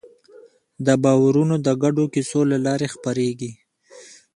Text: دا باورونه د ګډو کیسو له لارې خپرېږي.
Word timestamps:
دا 0.85 0.93
باورونه 1.03 1.55
د 1.61 1.67
ګډو 1.83 2.05
کیسو 2.13 2.39
له 2.51 2.57
لارې 2.65 2.87
خپرېږي. 2.95 3.51